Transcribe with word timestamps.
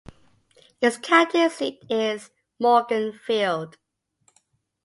Its 0.81 0.97
county 0.97 1.47
seat 1.47 1.77
is 1.87 2.31
Morganfield. 2.59 3.75